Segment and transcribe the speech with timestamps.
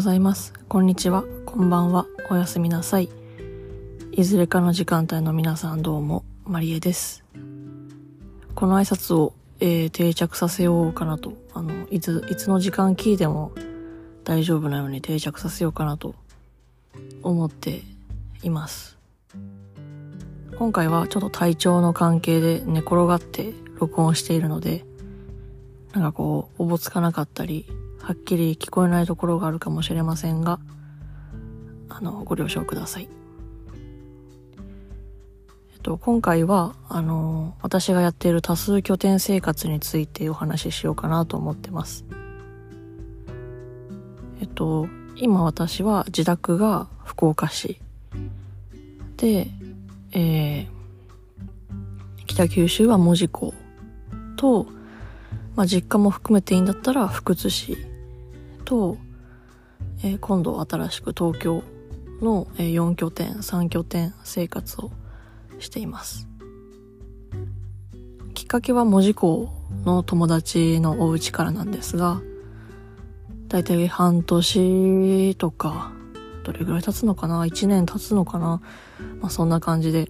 [0.00, 0.54] ございます。
[0.66, 1.24] こんにちは。
[1.44, 2.06] こんばんは。
[2.30, 3.10] おやすみなさい。
[4.12, 7.22] いずれかの時間帯の皆さんどうも、マリエです。
[8.54, 11.34] この挨拶を、えー定着させようかなと。
[11.52, 13.52] あの、いつ、いつの時間聞いても
[14.24, 16.14] 大丈夫なように定着させようかなと
[17.22, 17.82] 思って
[18.42, 18.96] います。
[20.56, 24.82] 今回はちょっと体調の関係で寝転がって録音しているので、
[25.92, 27.66] なんかこう、おぼつかなかったり、
[28.10, 30.58] はっきり聞こえないところがあるかもしれませんが、
[31.88, 33.08] あの、ご了承ください。
[35.72, 42.04] えっと、今回は、あの、私がやっている多数拠点生活についてお話ししようかなと思ってます。
[44.40, 47.80] えっと、今私は自宅が福岡市
[49.18, 49.46] で、
[50.10, 50.66] えー、
[52.26, 53.54] 北九州は門司港
[54.36, 54.66] と、
[55.54, 57.89] まあ、実家も含めていいんだったら福津市
[58.70, 58.98] と、
[60.04, 61.64] えー今度新しく東京
[62.22, 64.92] の、えー4拠点3拠点生活を
[65.58, 66.28] しています。
[68.32, 69.52] きっかけは門司港
[69.84, 72.20] の友達のお家からなんですが
[73.48, 75.90] だいたい半年とか
[76.44, 78.62] どれぐらい経つのかな？1年経つのかな、
[79.20, 80.08] まあ、そんな感じで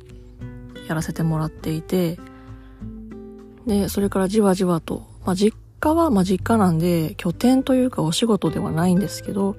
[0.87, 2.19] やらせてもらっていて
[3.67, 9.57] で、それからじわじわと、まあ、実家は、まあ、実家なんで、拠点というかお仕事ではないんですけど、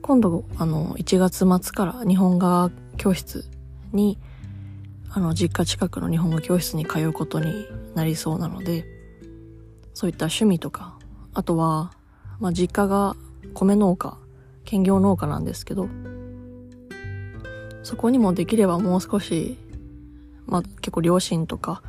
[0.00, 3.44] 今度、あの、1月末から日本語教室
[3.92, 4.18] に、
[5.10, 8.84] あの、実家近くの日本語教室に通うことになりそうなので、
[9.94, 10.98] そういった趣味とか、
[11.34, 11.92] あとは、
[12.40, 13.14] まあ、実家が
[13.54, 14.16] 米農家、
[14.64, 15.88] 兼業農家なんですけど、
[17.82, 19.58] そこにもできればもう少し、
[20.46, 21.82] まあ、結構両親とか、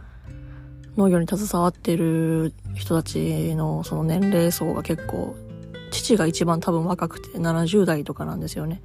[0.98, 5.36] 農業に携わってる人たちのその年齢層が結構
[5.92, 8.82] 父が一番多分若くて70代とかなんですよね。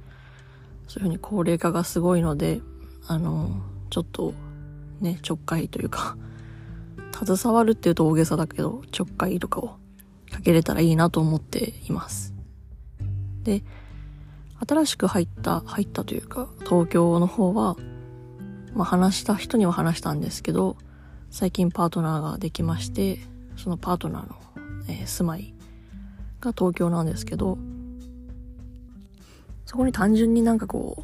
[0.87, 2.61] そういうふうに高齢化がすごいので
[3.07, 4.33] あのちょっと
[5.01, 6.17] ねちょっかいというか
[7.25, 9.77] 携わるっていうと大げさだけどちょっかいとかを
[10.31, 12.33] かけれたらいいなと思っています。
[13.43, 13.63] で
[14.67, 17.77] 新しく入った入ったというか東京の方は
[18.73, 20.75] まあ話した人には話したんですけど
[21.31, 23.19] 最近パートナーができまして
[23.57, 24.35] そのパートナーの、
[24.87, 25.53] えー住まい
[26.41, 27.57] が東京なんですけど
[29.65, 31.03] そこに単純になんかこ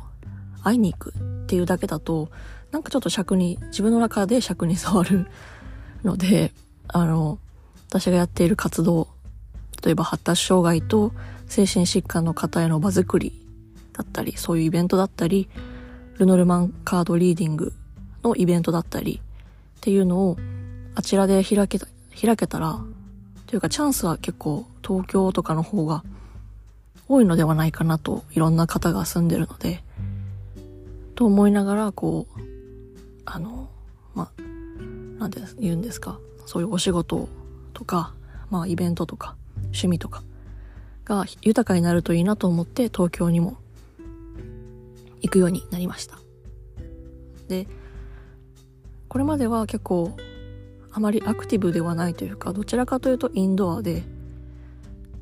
[0.59, 1.13] う会いに行く
[1.44, 2.30] っていうだけだと
[2.72, 5.28] なんかちょっと尺に自分の中で尺に触る
[6.03, 6.52] ので
[6.88, 7.40] あの
[7.90, 9.07] 私がやっている活動
[9.84, 11.13] 例えば発達障害と
[11.47, 13.46] 精神疾患の方への場作り
[13.94, 15.47] だったりそういうイベントだったり
[16.18, 17.74] ルノルマンカードリーディング
[18.24, 19.22] のイベントだったり
[19.85, 20.38] っていうのを
[20.96, 21.85] あちらで開けた、
[22.19, 22.79] 開けたら、
[23.46, 26.03] というかチャンスは結構東京とかの方が
[27.07, 29.84] 多いのではないかなといろんな方が住んでるので、
[31.13, 32.40] と思いながらこう、
[33.25, 33.69] あの、
[34.16, 34.41] まあ、
[35.19, 37.29] なんて言うんですか、そういうお仕事
[37.74, 38.16] とか、
[38.50, 39.35] まあイベントとか
[39.66, 40.24] 趣味とか
[41.03, 43.57] が豊かになるといいなと思って東京にも
[45.22, 46.18] 行くようになりました。
[47.47, 47.68] で、
[49.15, 50.11] これまでは結構
[50.91, 54.03] あまりアクティブではないというかどちらかというとインドアで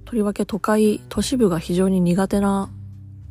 [0.03, 2.71] とりわけ都会都市部が非常に苦手な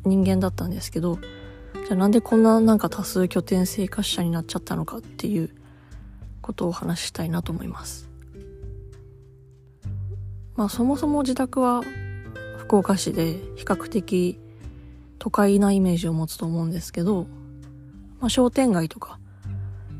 [0.05, 5.49] 人間だったんですけどじゃあなんでこんななんか多数拠点生活者になっちゃったのかっていう
[6.41, 8.09] ことをお話ししたいなと思います。
[10.55, 11.83] まあそもそも自宅は
[12.59, 14.39] 福岡市で比較的
[15.19, 17.27] 都会なイメージを持つと思うんですけど、
[18.21, 19.19] まあ、商店街とか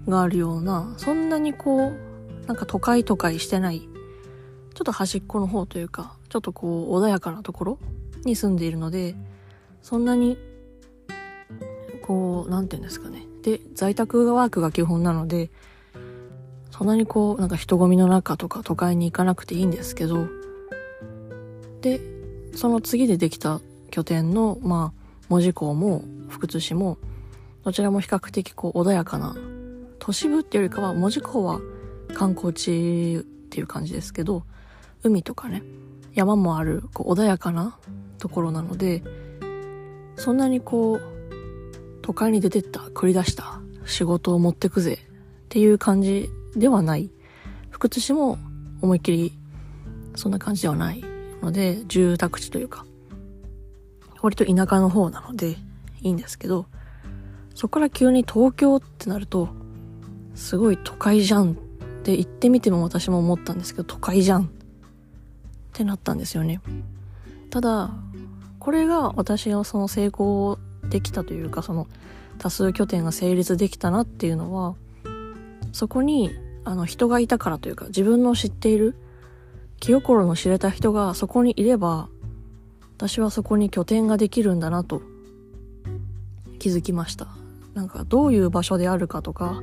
[0.07, 7.79] があるような、そんなにこう、なんか都会都会してない、ちょっと端っこの方というか、ちょっとこう穏やかなところ
[8.25, 9.15] に住んでいるので、
[9.81, 10.37] そんなに、
[12.01, 13.25] こう、なんていうんですかね。
[13.43, 15.51] で、在宅ワークが基本なので、
[16.71, 20.27] そんなにこう、なんか人混みの中とか都会に行かなくていいんですけど、
[21.81, 21.99] で、
[22.55, 23.61] その次でできた
[23.91, 26.97] 拠点の、まあ、門司港も福津市も、
[27.63, 29.35] どちらも比較的こう穏やかな
[30.05, 31.61] 都市部っていうよりかは門司港は
[32.13, 34.43] 観光地っていう感じですけど
[35.01, 35.63] 海とかね
[36.13, 37.79] 山もあるこう穏やかな
[38.17, 39.01] ところなので
[40.17, 41.01] そんなにこう
[42.01, 45.07] 都会に出てった繰り出した仕事を持ってくぜっ
[45.47, 47.09] ていう感じではない。
[47.69, 48.37] 福津市も
[48.81, 49.39] 思いっきり
[50.15, 51.01] そんな感じではない
[51.41, 52.85] ので住宅地というか
[54.21, 55.51] 割と田舎の方なので
[56.01, 56.65] いいんですけど
[57.55, 59.62] そこから急に東京ってなると
[60.35, 61.55] すごい都会じゃんっ
[62.03, 64.43] て言ってみても私も思ったんですけど都会じゃん。
[64.43, 64.45] っ
[65.73, 66.61] てなったんですよね。
[67.49, 67.91] ただ
[68.59, 71.87] これが私のその成功できたというかその
[72.37, 74.75] 多数拠点が成立できたなっていうのは
[75.71, 76.31] そこに
[76.63, 78.95] あの人がいたからというか自分の知っている
[79.79, 82.07] 気心の知れた人がそこにいれば
[82.97, 85.01] 私はそこに拠点ができるんだなと
[86.59, 87.27] 気づきました。
[87.73, 89.61] なんかどういう場所であるかとか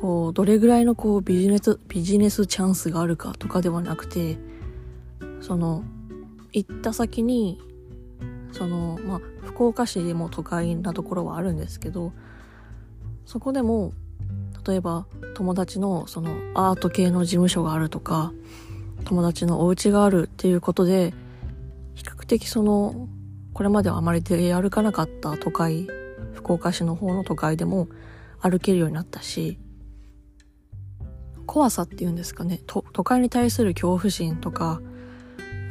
[0.00, 4.38] こうどれぐらいのこうビジネスビジネスチャンスがあるかとかではなくて
[5.42, 5.84] その
[6.52, 7.60] 行った先に
[8.52, 12.12] そのまあ福岡市でも都会なところはあるんですけど
[13.26, 13.92] そこでも
[14.66, 18.32] 例えば友達のそのアート系の事務所があるとか
[19.04, 21.12] 友達のお家があるっていうことで
[21.94, 23.08] 比較的その
[23.52, 25.86] これまではあまり出歩かなかった都会
[26.32, 27.88] 福岡市の方の都会でも
[28.40, 29.58] 歩けるようになったし
[31.50, 32.60] 怖さっていうんですかね。
[32.64, 34.80] 都会に対する恐怖心とか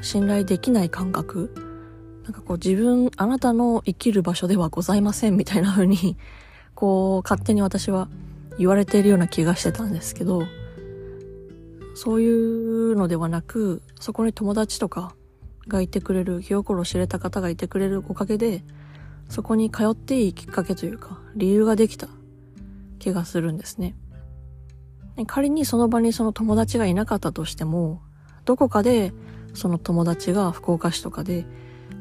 [0.01, 1.55] 信頼できない感覚。
[2.25, 6.17] なんかこう自分あなたの生きる場所ではございませんみたいな風に
[6.75, 8.09] こう勝手に私は
[8.57, 10.43] 言われているような気がしてたんですけど
[11.95, 15.15] そういうのではなくそこに友達とか
[15.69, 18.63] がいてくれる気心を知れた方がいてくれるおかげで
[19.29, 22.09] そこに通っていいきっかけというか理由ができた
[22.99, 23.95] 気がするんですね。
[25.25, 28.01] 仮にその場にその友達がいなかったとしても
[28.45, 29.13] どこかで
[29.53, 31.45] その友達が福岡市とかで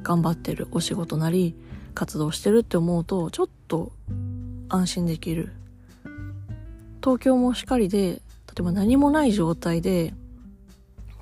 [0.03, 1.55] 頑張ってるお仕事なり
[1.95, 3.93] 活動してるって思うとちょっと
[4.69, 5.53] 安心できる
[7.03, 8.21] 東京もしかりで例
[8.61, 10.15] えば何もない状態で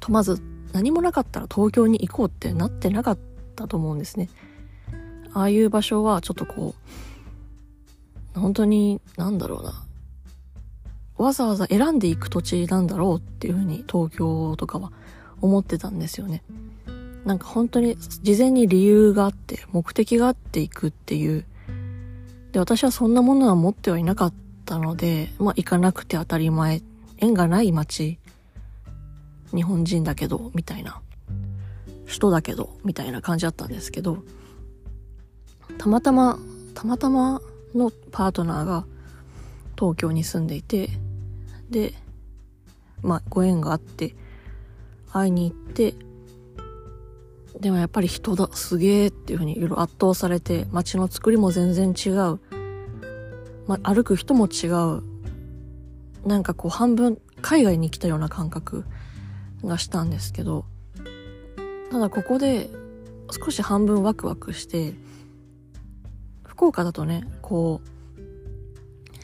[0.00, 0.40] とまず
[0.72, 3.18] 何もなかったら東京に行こうってなってなかっ
[3.54, 4.28] たと思うんですね。
[5.32, 6.74] ああいう場所はちょっとこ
[8.36, 9.85] う、本当に、なんだろうな。
[11.18, 14.92] わざわざ選んでいく土地なんだろうっていうふうに東京とかは
[15.40, 16.42] 思ってたんですよね。
[17.24, 21.44] なんか本当に事前に理由があって目的があっていくっていう。
[22.52, 24.34] で、私はそんなものは持ってはいなかっ
[24.64, 26.82] たので、まあ行かなくて当たり前。
[27.18, 28.18] 縁がない街
[29.54, 31.00] 日本人だけど、みたいな。
[32.06, 34.22] 人だけど、みたいな感じだったんですけど、
[35.78, 36.38] たまたま、
[36.74, 37.40] たまたま
[37.74, 38.86] のパートナーが
[39.78, 40.90] 東京に住んでいて、
[41.70, 41.94] で、
[43.02, 44.14] まあ、ご縁があって、
[45.12, 45.94] 会いに行って、
[47.60, 52.40] でもやっぱり人だ、すげえっていうふうにいろいろ圧倒されて、街の作りも全然違う。
[53.66, 55.02] まあ、歩く人も違う。
[56.26, 58.84] なんかこう半分海外に来たような感覚
[59.64, 60.64] がしたんですけど、
[61.90, 62.68] ただここで
[63.30, 64.94] 少し半分ワクワクして、
[66.44, 67.95] 福岡だとね、こう、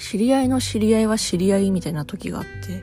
[0.03, 2.83] 知り合いの知り合いは知り合いみたいな時があって、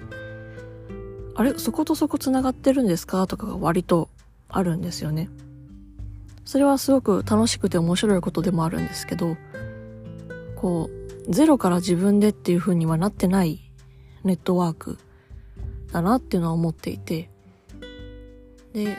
[1.35, 4.07] あれ、そことそこ繋がってるんですかとかが割と
[4.47, 5.29] あるんですよね。
[6.45, 9.35] それはすごく楽しくて面白いことでもあるんですけど、
[10.55, 10.89] こ
[11.27, 13.69] う、ゼロから自分でっていう風にはなってない
[14.23, 14.97] ネットワーク
[15.91, 17.29] だなっていうのは思っていて、
[18.71, 18.97] で、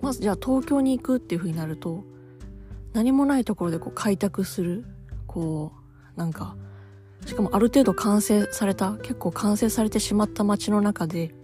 [0.00, 2.04] まずじゃあ東京に行くっていう風になると、
[2.94, 4.86] 何もないところでこう開拓する、
[5.26, 5.72] こ
[6.16, 6.56] う、なんか、
[7.26, 11.34] しかもある程度完成された、結構完成されてしまった街の中で、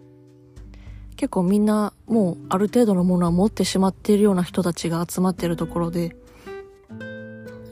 [1.17, 6.17] 結構みんなもうある程度のものは持ってしまっているような人たちが集まっているところで、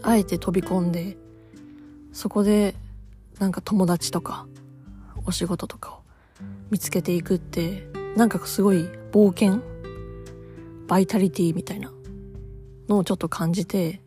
[0.03, 1.17] あえて飛び込んで、
[2.13, 2.75] そこで
[3.39, 4.47] なんか友達とか、
[5.27, 6.01] お仕事とかを
[6.71, 9.61] 見つけていくって、なんかすごい冒険
[10.87, 11.93] バイタリティみたいな
[12.89, 14.01] のをちょっと感じて、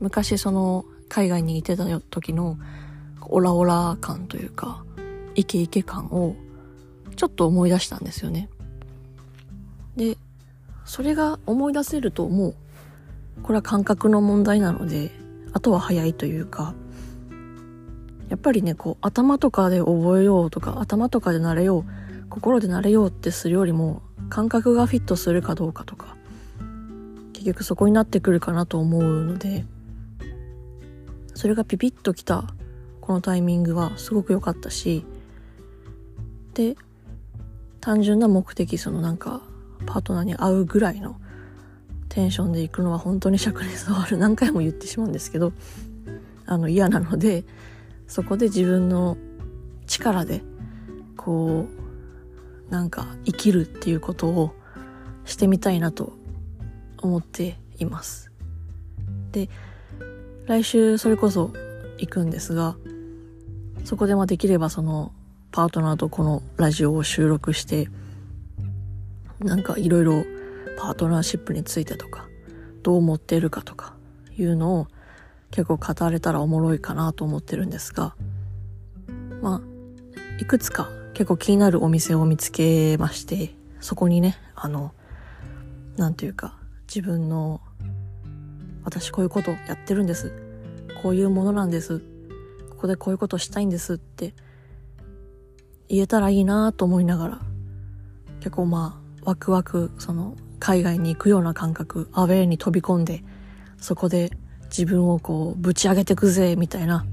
[0.00, 2.58] 昔その海外にいてた時の
[3.28, 4.84] オラオラ感というか、
[5.34, 6.36] イケイケ感を
[7.16, 8.48] ちょっと思い出したんですよね。
[9.96, 10.16] で、
[10.84, 12.54] それが思い出せるともう、
[13.42, 15.10] これは感覚の問題なので、
[15.52, 16.74] あとは早いというか、
[18.28, 21.84] やっぱりね、こう頭とかで覚えようとか、頭とかで慣れよう
[22.28, 26.16] 心で慣れようってするよりも感覚がフィットするかどうかとか
[27.32, 29.64] 結局そこになってくるかなと思うので
[31.34, 32.44] それがピピッときた
[33.08, 35.04] このタイミングはすごく良かったし
[36.52, 36.76] で
[37.80, 39.40] 単純な目的そのなんか
[39.86, 41.18] パートナーに会うぐらいの
[42.10, 45.52] テンションで行くのは本当に灼熱はある何回も言ってしまうんですけど
[46.44, 47.44] あの嫌なので
[48.06, 49.16] そこで自分の
[49.86, 50.42] 力で
[51.16, 51.66] こ
[52.68, 54.54] うなんか生きるっていうことを
[55.24, 56.12] してみたいなと
[56.98, 58.30] 思っています。
[59.32, 59.48] で、
[60.46, 61.52] 来週それこそ
[61.98, 62.76] 行くんですが、
[63.88, 65.12] そこでまあできればその
[65.50, 67.88] パートナーとこのラジオを収録して、
[69.38, 70.24] なんかいろいろ
[70.76, 72.28] パートナーシップについてとか、
[72.82, 73.94] どう思ってるかとか
[74.36, 74.88] いうのを
[75.50, 78.14] 結構語れたらおもろいかなと思ってるんですが、
[79.40, 84.92] まあ、いくつか結構気になるお店を見つけまして、そこにね、あの、
[85.96, 86.58] なんていうか、
[86.94, 87.62] 自分の、
[88.84, 90.30] 私こういうことやってるんです。
[91.02, 92.17] こういうものなんです。
[92.78, 94.34] ここでこういうことしたいんですって
[95.88, 97.40] 言えたらいいなと思いながら、
[98.38, 103.24] 結構まあ、ワクワク、その、海外に行くような感覚、アウェイに飛び込んで、
[103.78, 104.30] そこで
[104.66, 107.04] 自分をこう、ぶち上げてくぜ、みたいな、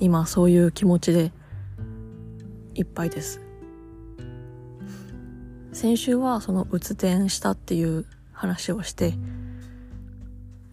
[0.00, 1.32] 今そういう気持ちで、
[2.74, 3.42] いっぱいです。
[5.74, 9.12] 先週はその、うつ転したっていう話をして、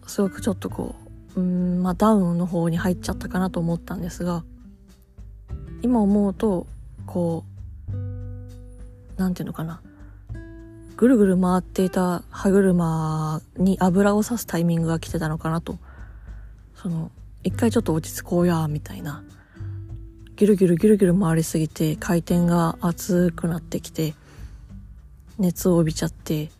[0.06, 1.07] すごくちょっとこう、
[1.38, 4.44] うん、まあダウンの方に入っちゃったかなと思ったんですが、
[5.82, 6.66] 今思うと、
[7.06, 7.44] こ
[7.88, 9.80] う、なんていうのかな。
[10.96, 15.78] ぐるぐる回っていた歯車に油を刺すタイミングが来てたのかなと。
[16.74, 17.12] その、
[17.44, 19.22] 一回ちょっと落ち着こうや、みたいな。
[20.34, 24.14] ギュルギュルギュルギュル回りすぎて回転が熱くなってきて、
[25.38, 26.50] 熱を帯びちゃって、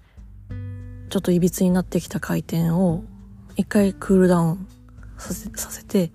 [1.11, 3.03] ちょっといびつになってきた回転を
[3.59, 4.69] 一回クールダウン
[5.19, 6.13] させさせて、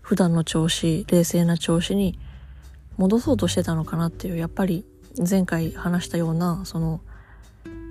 [0.00, 2.18] 普段の調子、冷静な調子に
[2.96, 4.86] 戻そうとしてたのかなっていう、やっぱり
[5.18, 7.02] 前回話したような、その、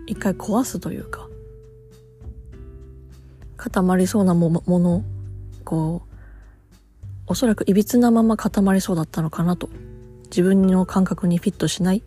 [0.08, 1.30] 一回壊すというか、
[3.56, 5.04] 固まりそうなもの、
[5.64, 6.12] こう、
[7.28, 9.70] おそらく歪なまま固まりそうだったのかなと。
[10.32, 12.02] 自分の感覚にフィットしない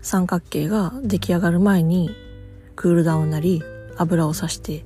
[0.00, 2.14] 三角形が出来上がる前に
[2.76, 3.62] クールダウンなり
[3.96, 4.84] 油をさして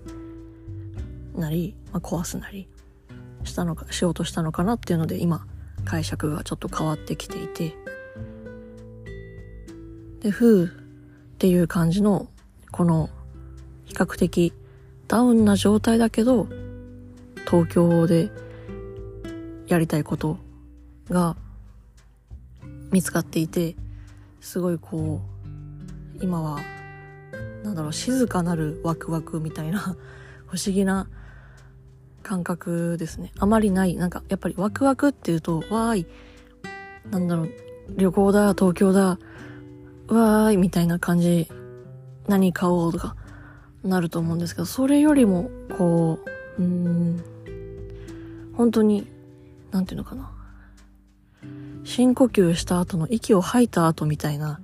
[1.39, 2.69] なり、まあ、壊すなり
[3.45, 5.47] したのかしようとしたのかなっていうので今
[5.85, 7.75] 解釈がちょっと変わってきていて、
[10.21, 10.71] で、ふーっ
[11.39, 12.29] ていう感じの、
[12.71, 13.09] この、
[13.85, 14.53] 比較的
[15.07, 16.47] ダウンな状態だけど、
[17.47, 18.31] 東京で
[19.67, 20.39] やりたいこと
[21.09, 21.37] が
[22.91, 23.77] 見つかっていて、
[24.41, 25.23] すごいこ
[26.21, 26.61] う、今は、
[27.65, 29.97] なんだろう、静かなるワクワクみたいな、
[30.47, 31.09] 不思議な
[32.29, 33.33] 感覚ですね。
[33.39, 33.97] あまりない。
[33.97, 36.07] なんか、やっぱりワクワクっていうと、わーい、
[37.11, 37.51] なんだろう、
[37.97, 39.19] 旅行だ、東京だ、
[40.09, 41.49] わーい、みたいな感じ、
[42.27, 43.17] 何買おうとか、
[43.83, 46.19] なると思うんですけど、それよりも、こ
[46.59, 47.25] う、うん、
[48.55, 49.07] 本当に、
[49.71, 50.31] なんていうのかな。
[51.85, 54.61] 深呼吸した後の息を吐いた後みたいな、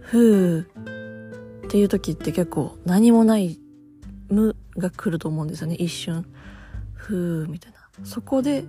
[0.00, 3.58] ふーっていう時って結構何もない
[4.28, 6.26] 無が来ると思うんですよね、一瞬。
[7.04, 7.78] ふーみたいな。
[8.02, 8.64] そこで、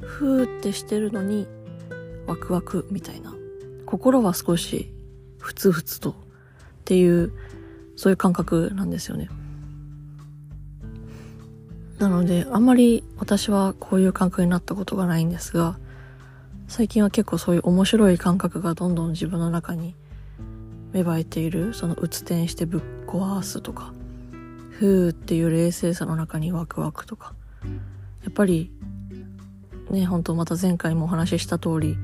[0.00, 1.48] ふーってしてるのに、
[2.26, 3.34] ワクワクみたいな。
[3.84, 4.94] 心は少し、
[5.38, 6.14] ふつふつと、っ
[6.84, 7.32] ていう、
[7.96, 9.28] そういう感覚なんですよね。
[11.98, 15.76] なので、あんまり私はこういう感覚になったことがないんですが、
[16.68, 19.96] 最近は結構そういう面白い感覚がどんどん自分の中に
[20.92, 23.92] 芽生えている、そのうつ転してぶっ壊すとか、
[24.70, 28.70] ふーっていう冷静さの中にワクワクとか、やっぱり
[29.90, 31.96] ね本当また前回もお話しした通り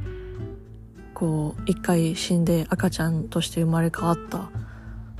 [1.15, 4.49] こう一回死んで赤ちゃんとして生まれ変わったっ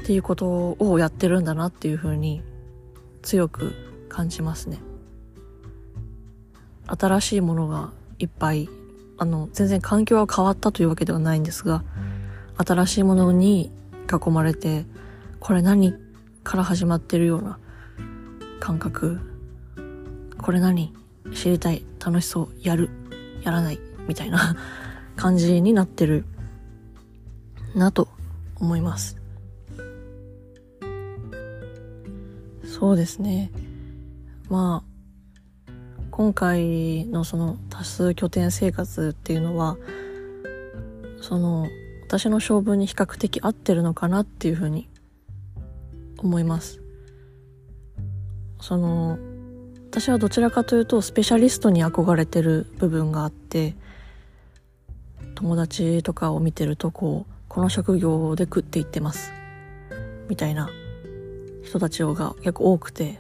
[0.05, 2.43] ていうことをやってるんだなっていうふうに
[3.23, 3.73] 強く
[4.09, 4.79] 感じますね。
[6.87, 8.69] 新しいものがいっぱい
[9.19, 11.83] あの全然環境は変わったというわけではないんですが
[12.57, 13.73] 新しいものに
[14.11, 14.85] 囲まれて
[15.41, 15.95] これ何
[16.45, 17.59] から始まってるような
[18.61, 19.36] 感覚
[20.47, 20.93] これ何？
[21.35, 21.85] 知りたい。
[21.99, 22.49] 楽しそう。
[22.63, 22.89] やる。
[23.43, 23.81] やらない。
[24.07, 24.55] みたいな
[25.17, 26.25] 感じになってる。
[27.75, 28.07] なと
[28.61, 29.17] 思います。
[32.65, 33.51] そうですね。
[34.49, 34.85] ま
[35.67, 35.73] あ
[36.13, 39.77] 今回のその多数拠点生活っていうのは
[41.23, 41.67] その
[42.07, 44.89] 私の性分に比較的合ってるのかなっていうふうに
[46.19, 46.81] 思います。
[48.61, 49.19] その
[49.97, 53.75] 私はどちらかというとスペシャリストに憧れてる部分があって
[55.35, 59.33] 友達とかを見てるとこうこの職業で食っていってます。
[60.29, 60.69] みたいな
[61.65, 63.19] 人たちが結構多くて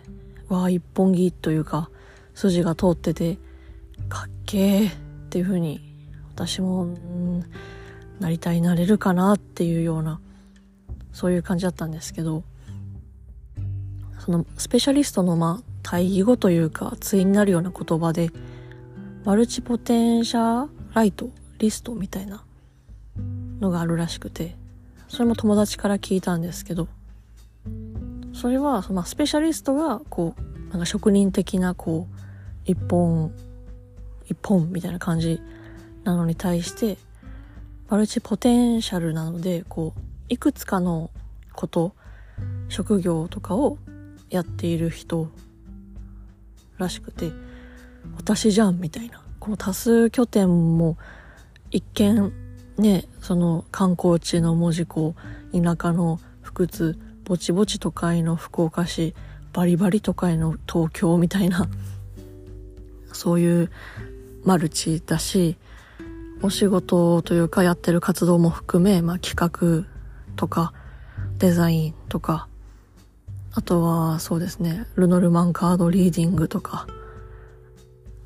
[0.51, 1.89] わあ一本木というか
[2.35, 3.39] 筋が通ってて
[4.11, 4.95] かっけーっ
[5.31, 5.81] ていう風に
[6.35, 6.95] 私も
[8.21, 10.21] なりたいなれるかなっていうような
[11.15, 12.43] そういう感じだったんですけど
[14.19, 18.31] そのスペシャリストのまあ対義語というか対になるような言葉で
[19.25, 22.45] マルチポテンシャライトリストみたいな
[23.61, 24.57] のがあるらしくて
[25.07, 26.89] それも友達から聞いたんですけど
[28.37, 32.21] それは、まあ、スペシャリストが、こう、なんか職人的な、こう、
[32.67, 33.33] 一本、
[34.27, 35.41] 一本みたいな感じ
[36.05, 36.99] なのに対して、
[37.89, 41.11] マルチポテンシャルなので、こう、いくつかの
[41.55, 41.95] こと、
[42.69, 43.79] 職業とかを
[44.29, 45.31] やっている人
[46.79, 47.31] らしくて、
[48.17, 49.23] 私じゃんみたいな。
[49.39, 50.97] この多数拠点も
[51.71, 52.33] 一見
[52.79, 55.15] ね、その観光地の門司港、
[55.53, 59.15] 田舎の福津、ぼちぼち都会の福岡市、
[59.53, 61.69] バリバリ都会の東京みたいな、
[63.13, 63.71] そういう
[64.45, 65.57] マルチだし、
[66.43, 69.89] お仕事というかやってる活動も含め、まあ企画
[70.37, 70.75] とか
[71.39, 72.49] デザインとか、
[73.57, 76.87] あとはそうですね、ルノルマンカードリーディングとか、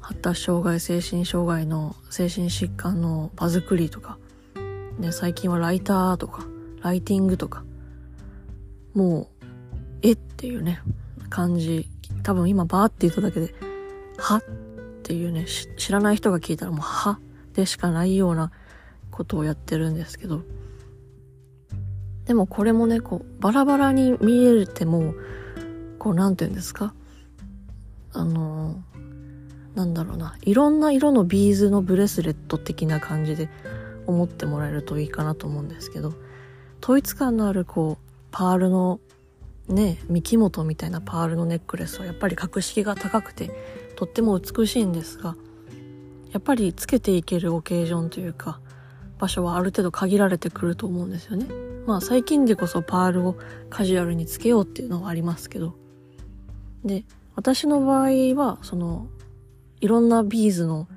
[0.00, 4.18] 発達障害、精神障害の精神疾患の場作りとか、
[4.99, 6.44] ね、最近はライターとか、
[6.82, 7.62] ライティングとか、
[8.92, 9.46] もう、
[10.02, 10.82] えっていうね、
[11.28, 11.88] 感じ。
[12.25, 13.54] 多分今バーって言っただけで、
[14.18, 14.42] はっ
[15.04, 15.46] ていうね、
[15.76, 17.20] 知らない人が聞いたらもう、は
[17.54, 18.50] でしかないような
[19.12, 20.42] ことをやってるんですけど、
[22.30, 25.14] でもこれもね、こう、バラバラに見えても、
[25.99, 26.94] こう、なんて言うんですか？
[28.12, 28.84] あの、
[29.75, 33.49] なんだろうな、いろんな色のビーズのブレスレット的な感じで
[34.06, 36.12] 思ってもらえるといいかなと思うんですけど、
[36.80, 39.00] 統一感のあるこう、パールの
[39.66, 43.50] ね、三木本みたいなパールのネックレスはやっぱり格式が高くて、
[43.96, 45.34] とっても美しいんですが、
[46.30, 48.60] やっぱりつけていけるオケージョンというか、
[49.21, 51.47] 場所はある程度限られてくると思うんですよね。
[51.87, 53.37] まあ最近でこそパールを
[53.69, 55.75] カジュアルにつけようっていうのはありますけど。
[56.85, 57.05] で、
[57.37, 59.09] 私の場合は、その、
[59.81, 60.89] いろんなビーズの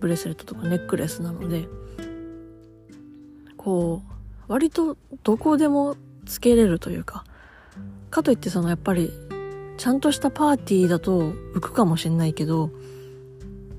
[0.00, 1.68] ブレスレットとかネックレスなので、
[3.56, 4.12] こう、
[4.48, 7.24] 割とどこでもつけれるというか、
[8.10, 9.12] かといってそのやっぱり、
[9.76, 12.70] ちゃんとしたパーティーだと浮くかもしんないけど、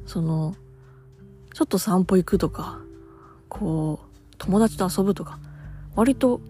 [0.05, 0.55] その、
[1.53, 2.82] ちょっと散歩行くとか、
[3.53, 5.39] こう、友達と遊ぶとか、
[5.95, 6.41] 割と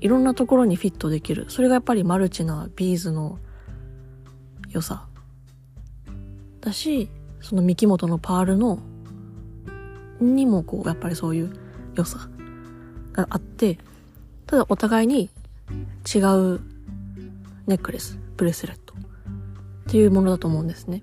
[0.00, 1.46] いろんなところにフィットできる。
[1.48, 3.38] それがやっぱりマルチなビーズの
[4.70, 5.06] 良さ。
[6.60, 8.78] だし、そのミキモトのパールの、
[10.20, 11.52] にもこう、やっぱりそういう
[11.94, 12.28] 良さ
[13.12, 13.78] があって、
[14.46, 15.28] ただお互いに
[16.14, 16.60] 違う
[17.66, 21.02] ネックレス、ブレスレットっていうものだと思うんですね。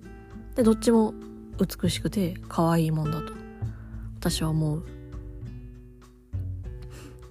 [0.55, 1.13] で、どっちも
[1.59, 3.33] 美しくて可愛いもんだと
[4.19, 5.02] 私は思う。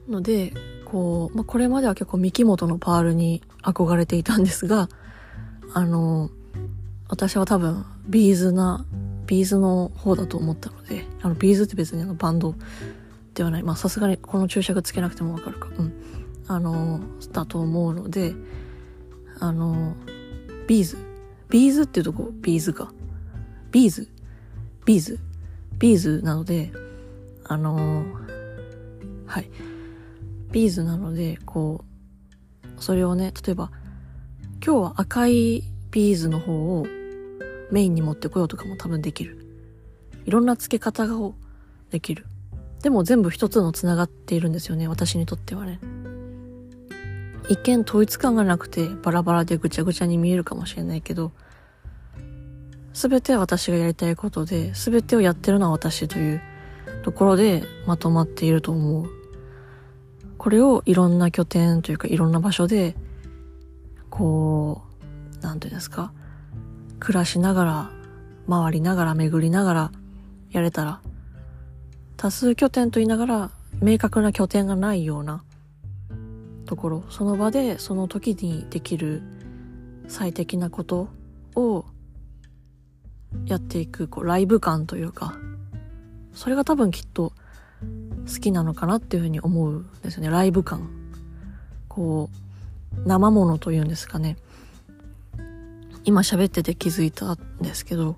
[0.08, 0.52] ので、
[0.84, 4.88] こう、まあ、これまでは結構ミキモトのパールに憧れていたんですが、
[5.72, 6.30] あの、
[7.08, 8.84] 私は多分ビーズな、
[9.26, 12.54] ビーズの方だと思ったので、あの、ビーズって別にあのバンド
[13.34, 13.62] ではない。
[13.62, 15.68] ま、さすがにこの注釈つけなくてもわかるか。
[15.78, 15.92] うん。
[16.46, 17.00] あの、
[17.32, 18.34] だと思うので、
[19.40, 19.94] あの、
[20.66, 20.96] ビーズ。
[21.48, 22.92] ビーズっていうとこ、ビーズか。
[23.70, 24.08] ビーズ。
[24.84, 25.18] ビーズ。
[25.78, 26.72] ビーズなので、
[27.44, 28.04] あの、
[29.26, 29.50] はい。
[30.52, 31.84] ビーズなので、こ
[32.78, 33.70] う、それをね、例えば、
[34.64, 36.86] 今日は赤いビーズの方を
[37.70, 39.38] メインに持ってこようとかも多分できる。
[40.24, 41.34] いろんな付け方を
[41.90, 42.26] できる。
[42.82, 45.80] でも全部一つの繋がっているんですよね、私にとってはね。
[47.48, 51.32] 一見統一感がなくてバラバラでぐちゃぐちゃに見えるかもしれないけど、
[52.92, 56.42] すべて私がやりたいことで、すべてをやってるのは私という
[57.02, 59.21] ところでまとまっていると思う。
[60.42, 62.96] これをいろんな拠点というかいろんな場所で、
[64.10, 64.82] こ
[65.40, 66.12] う、なんていうんですか、
[66.98, 67.90] 暮らしながら、
[68.48, 69.92] 回りながら、巡りながら
[70.50, 71.00] やれたら、
[72.16, 73.50] 多数拠点と言いながら
[73.80, 75.44] 明確な拠点がないような
[76.66, 77.04] ところ。
[77.08, 79.22] その場でその時にできる
[80.08, 81.08] 最適なこと
[81.54, 81.84] を
[83.46, 85.34] やっていくこうライブ感というか
[86.34, 87.32] それが多分きっと
[88.26, 90.30] 好きなのかなっていうふうに思うんですよね。
[90.30, 90.88] ライブ感。
[91.88, 92.30] こ
[92.96, 94.36] う生ものというんですかね。
[96.04, 98.16] 今喋ってて気づいたんですけど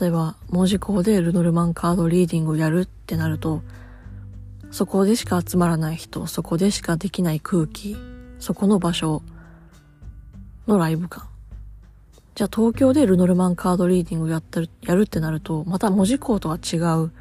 [0.00, 3.62] 例えば文字工でルノルマンカードリーディングをやるってなると、
[4.70, 7.96] そこでしか集まらない人、そこでしかできない空気、
[8.38, 9.22] そこの場所
[10.66, 11.28] のライブ感。
[12.34, 17.12] じゃあ東京でルノルマンカードリーディングをやってる、やるってなると、また文字工とは違う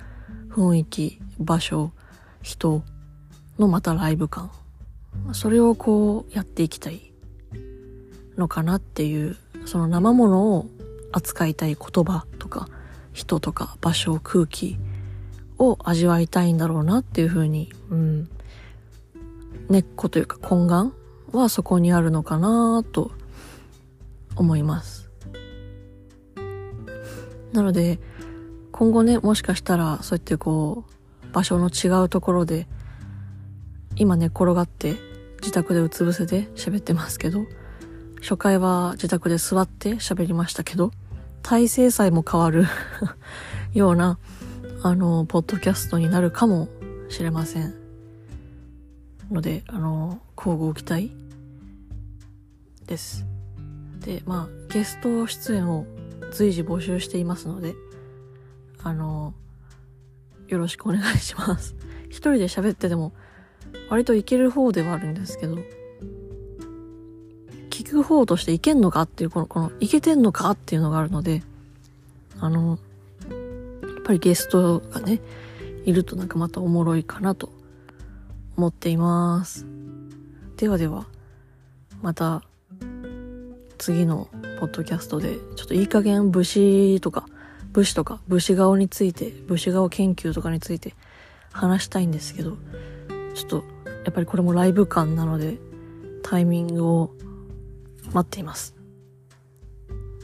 [0.52, 1.92] 雰囲気、場所、
[2.42, 2.84] 人
[3.58, 4.52] のまたライブ感。
[5.34, 7.14] それをこうやっていきたい
[8.38, 10.68] のかなっていう、その生ものを
[11.12, 12.68] 扱いたい言葉とか
[13.14, 14.78] 人とか場所空気
[15.58, 18.30] を味わいたいんだろうなっていうふうに、うん、
[19.70, 20.94] 根っこというか根幹
[21.32, 23.12] はそこにあるのかなと
[24.36, 25.10] 思います。
[27.54, 28.00] なので、
[28.72, 32.68] 今後ね、もしかしたら、そうやってこう、場所の違うところで、
[33.96, 34.96] 今寝転がって
[35.42, 37.46] 自宅でうつ伏せで喋ってますけど、
[38.22, 40.92] 初回は自宅で座って喋りましたけど、
[41.42, 42.66] 体勢さえも変わる
[43.74, 44.20] ような、
[44.84, 46.70] あの、ポッドキャストになるかも
[47.10, 47.74] しれません。
[49.32, 51.12] ので、あの、交互期待
[52.86, 53.26] です。
[54.00, 55.86] で、まあ、ゲスト出演を
[56.32, 57.76] 随時募集していますので、
[58.84, 59.34] あの、
[60.48, 61.76] よろしくお願いします。
[62.10, 63.14] 一人で喋ってても、
[63.90, 65.58] 割といける方ではあるんですけど、
[67.70, 71.44] 聞く方としていけんのかっていう、この、この、いけてんのかっていうのがあるので、
[72.40, 72.80] あの、
[73.30, 75.22] やっぱりゲストがね、
[75.86, 77.50] いるとなんかまたおもろいかなと
[78.58, 79.66] 思っています。
[80.58, 81.08] ではでは、
[82.02, 82.44] また、
[83.78, 84.28] 次の
[84.60, 87.26] ポッドキャストで、ちょっといい加減武士とか、
[87.74, 90.94] 武士とか、武士顔について、武士顔研究とかについて
[91.52, 92.58] 話したいんですけど、
[93.34, 93.64] ちょっと、
[94.04, 95.58] やっぱりこれもライブ感なので、
[96.24, 97.12] タイミングを
[98.14, 98.76] 待っています。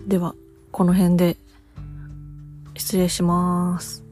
[0.06, 0.36] では、
[0.72, 1.38] この辺で
[2.76, 4.07] 失礼します。